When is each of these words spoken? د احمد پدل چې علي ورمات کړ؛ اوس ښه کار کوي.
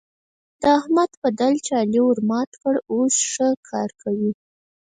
د 0.61 0.63
احمد 0.79 1.11
پدل 1.21 1.53
چې 1.65 1.71
علي 1.81 2.01
ورمات 2.05 2.51
کړ؛ 2.61 2.75
اوس 2.91 3.15
ښه 3.31 3.47
کار 3.69 3.89
کوي. 4.01 4.31